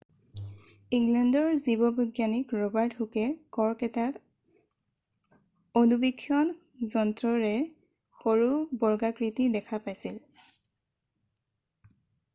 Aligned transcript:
ইংলেণ্ডৰ 0.99 1.49
জীৱবৈজ্ঞানিক 1.63 2.53
ৰবাৰ্ট 2.61 2.95
হুকে 3.01 3.25
কৰ্ক 3.57 3.85
এটাত 3.89 5.37
অণুবীক্ষণ 5.83 6.49
যন্ত্ৰৰে 6.95 7.53
সৰু 8.23 8.49
বৰ্গাকৃতি 8.85 9.49
দেখা 9.59 9.83
পাইছিল 9.89 10.17